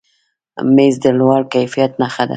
مېز 0.75 0.95
د 1.03 1.05
لوړ 1.19 1.41
کیفیت 1.53 1.91
نښه 2.01 2.23
ده. 2.27 2.29